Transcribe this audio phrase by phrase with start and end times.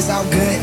[0.00, 0.59] is all good.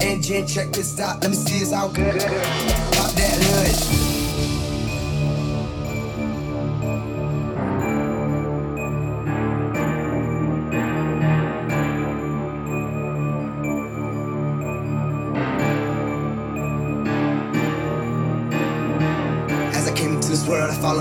[0.00, 2.20] Engine check this out, let me see it's all good.
[2.20, 4.05] Pop that hood.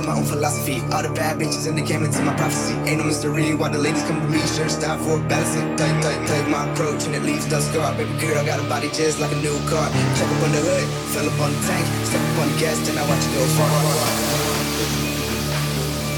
[0.05, 0.81] my own philosophy.
[0.93, 2.73] All the bad bitches in the came into my prophecy.
[2.85, 4.39] Ain't no mystery why the ladies come to me.
[4.53, 5.75] Shirts time for balancing.
[5.75, 7.93] Take, take, take my approach and it leaves no scar.
[7.97, 9.89] Baby girl, got a body just like a new car.
[10.17, 12.77] Check up on the hood, fill up on the tank, step up on the gas,
[12.85, 13.73] then I watch you go far.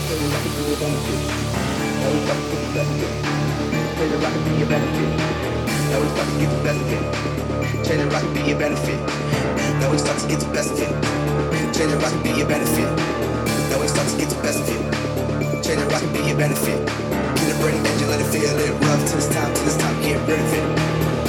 [0.07, 0.27] Take the
[4.19, 5.11] rocket, be your benefit.
[5.95, 7.03] Always about to get the best of it.
[7.87, 8.99] Change the rock and be your benefit.
[9.79, 10.91] Now we start to get the best of it.
[11.73, 13.16] Change the rock and be your benefit
[13.97, 14.77] start to get the best of you.
[15.65, 16.77] Change that rocket, be your benefit.
[16.85, 19.01] Get a burning engine, let it feel it rough.
[19.09, 20.65] To this top, to this top, get rid of it.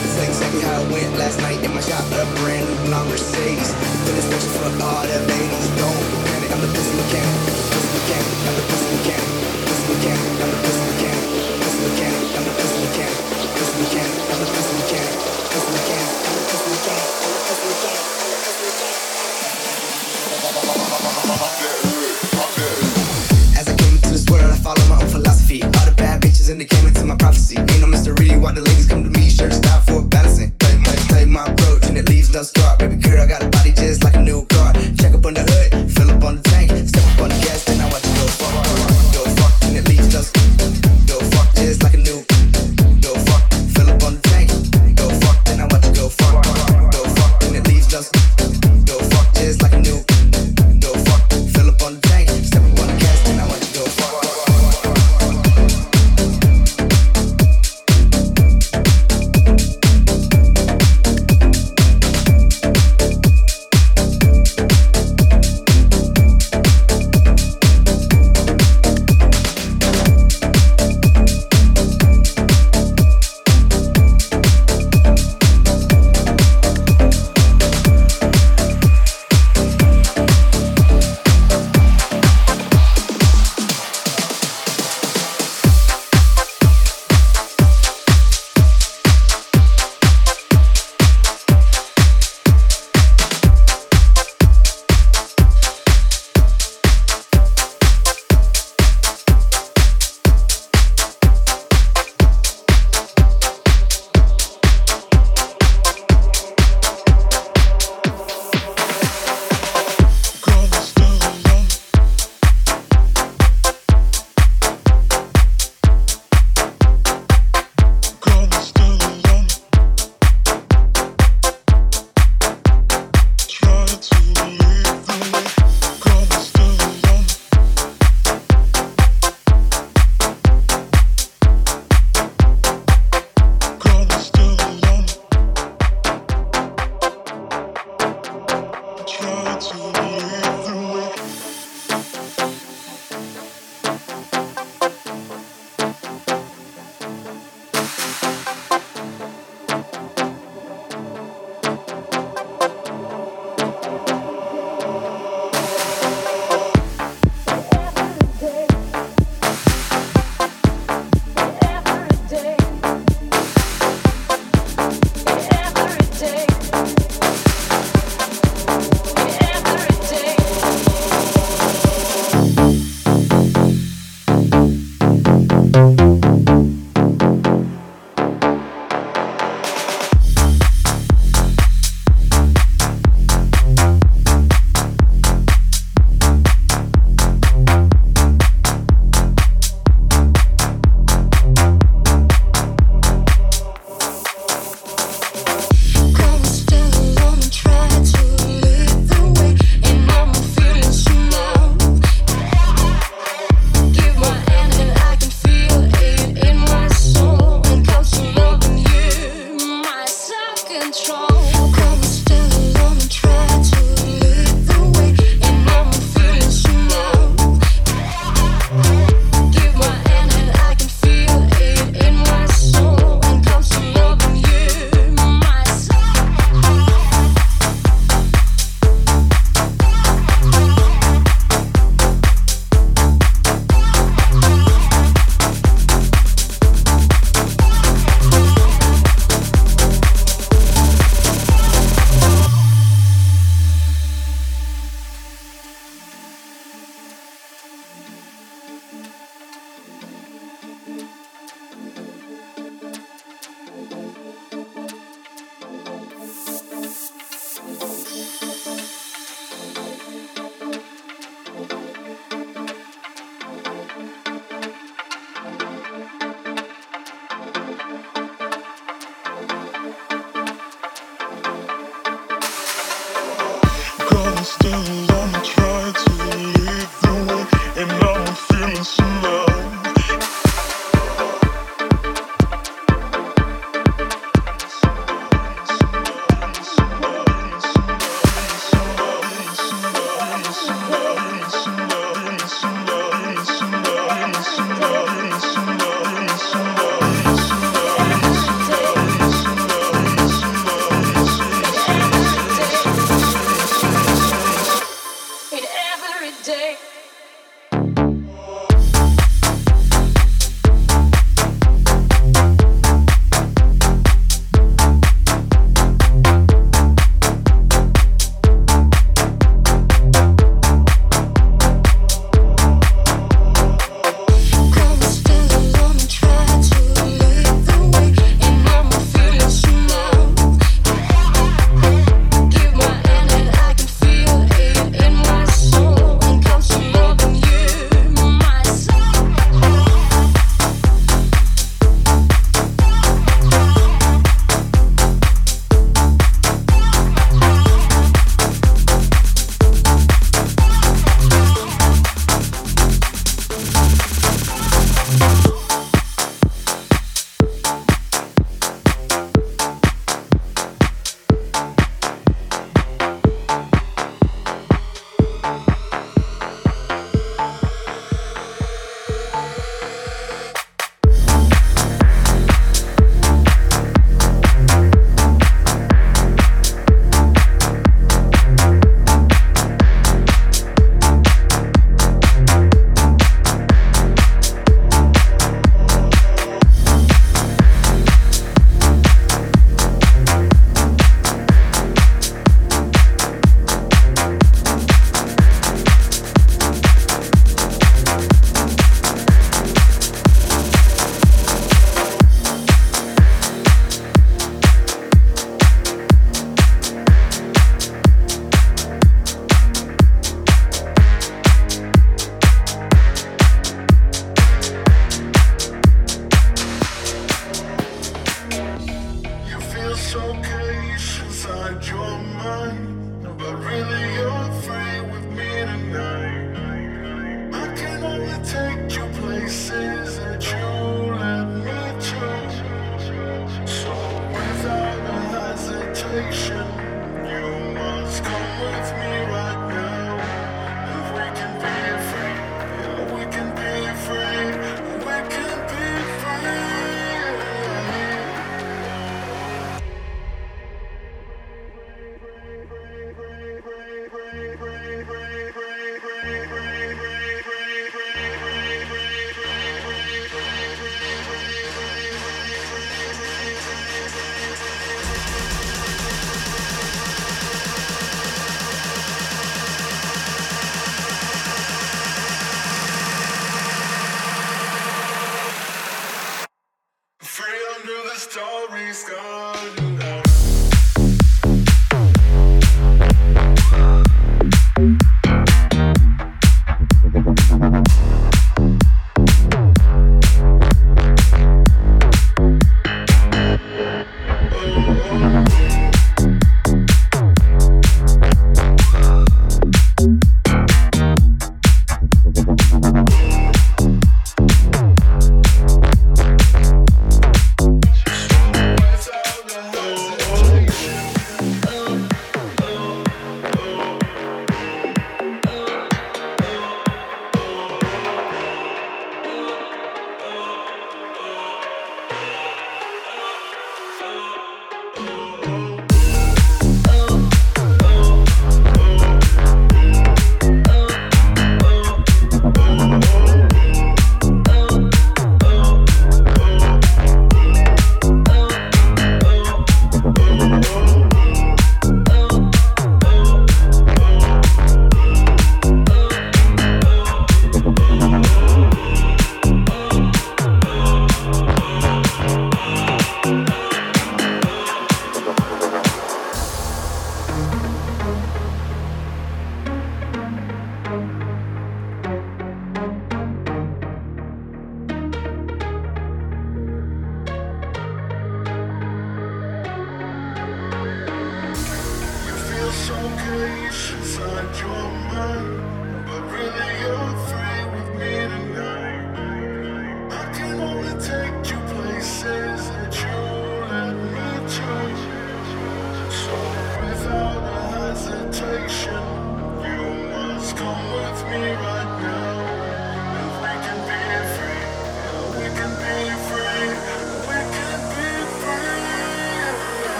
[0.00, 3.12] It's like exactly how it went last night in my shop a brand new blonde
[3.12, 3.68] Mercedes.
[4.08, 5.68] Feel this special for all the ladies.
[5.76, 7.36] Don't panic, I'm the pussy mechanic.
[7.68, 9.28] Pussy mechanic, I'm the pussy mechanic.
[9.68, 11.24] Pussy mechanic, I'm the pussy mechanic.
[11.60, 13.18] Pussy mechanic, I'm the pussy mechanic.
[13.60, 14.83] Pussy mechanic, I'm the pussy mechanic.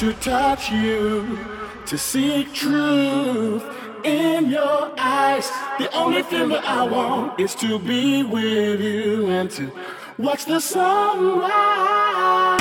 [0.00, 1.38] to touch you,
[1.84, 3.62] to seek truth
[4.02, 5.46] in your eyes.
[5.78, 9.70] The only thing that I want is to be with you and to
[10.16, 12.59] watch the sunrise.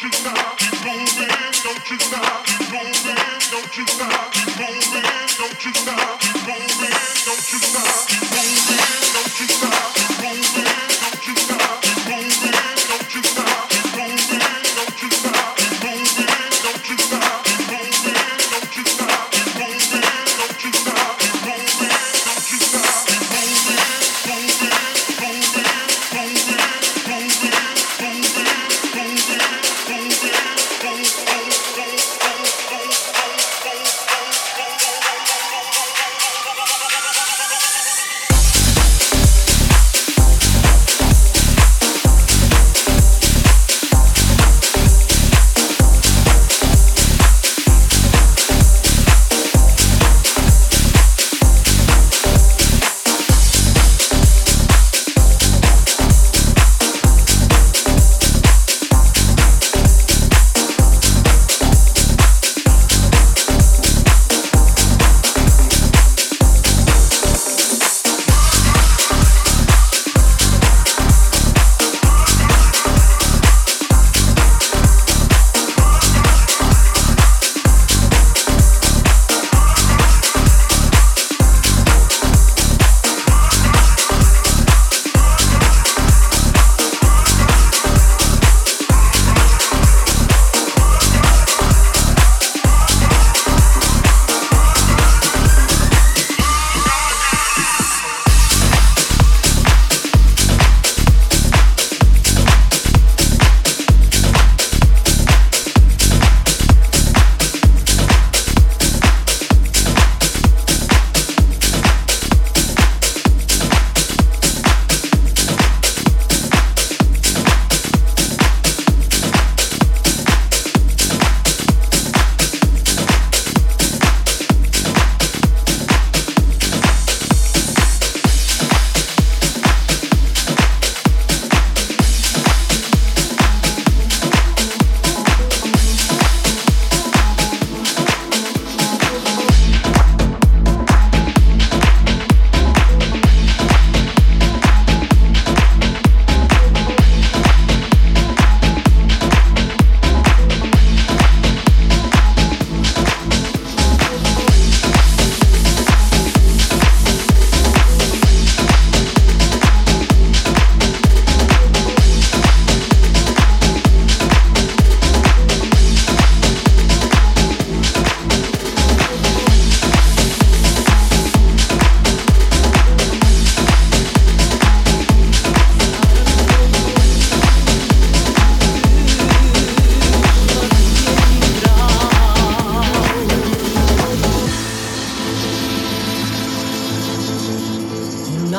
[0.00, 1.28] Don't you stop, keep moving,
[1.62, 3.16] don't you stop, keep moving,
[3.50, 4.32] don't you stop.
[4.32, 5.02] keep moving,
[9.12, 9.69] don't you stop.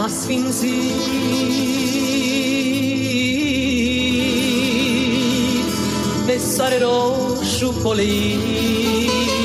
[0.02, 0.82] nós fingir
[6.26, 9.41] de sorero chocolate.